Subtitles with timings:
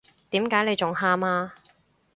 [0.31, 1.53] 點解你仲喊呀？